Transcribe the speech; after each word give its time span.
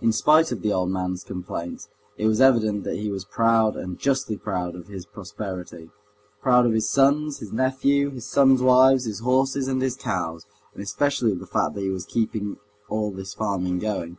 In 0.00 0.10
spite 0.10 0.50
of 0.50 0.60
the 0.62 0.72
old 0.72 0.90
man's 0.90 1.22
complaints, 1.22 1.88
it 2.16 2.26
was 2.26 2.40
evident 2.40 2.82
that 2.82 2.96
he 2.96 3.12
was 3.12 3.24
proud, 3.24 3.76
and 3.76 3.96
justly 3.96 4.36
proud, 4.36 4.74
of 4.74 4.88
his 4.88 5.06
prosperity, 5.06 5.88
proud 6.42 6.66
of 6.66 6.72
his 6.72 6.90
sons, 6.90 7.38
his 7.38 7.52
nephew, 7.52 8.10
his 8.10 8.26
sons' 8.26 8.60
wives, 8.60 9.04
his 9.04 9.20
horses 9.20 9.68
and 9.68 9.80
his 9.80 9.94
cows, 9.94 10.46
and 10.74 10.82
especially 10.82 11.30
of 11.30 11.38
the 11.38 11.46
fact 11.46 11.76
that 11.76 11.82
he 11.82 11.90
was 11.90 12.06
keeping 12.06 12.56
all 12.88 13.12
this 13.12 13.34
farming 13.34 13.78
going. 13.78 14.18